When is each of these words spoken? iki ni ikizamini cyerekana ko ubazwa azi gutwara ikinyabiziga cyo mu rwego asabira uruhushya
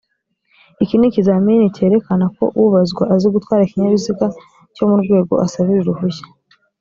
iki 0.83 0.95
ni 0.97 1.05
ikizamini 1.09 1.73
cyerekana 1.75 2.25
ko 2.35 2.43
ubazwa 2.65 3.03
azi 3.13 3.27
gutwara 3.35 3.61
ikinyabiziga 3.63 4.25
cyo 4.75 4.83
mu 4.89 4.95
rwego 5.01 5.33
asabira 5.45 5.81
uruhushya 5.83 6.25